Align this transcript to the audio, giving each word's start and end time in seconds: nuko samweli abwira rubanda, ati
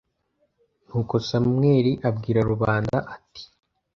nuko 0.87 1.15
samweli 1.27 1.91
abwira 2.09 2.39
rubanda, 2.49 2.97
ati 3.15 3.43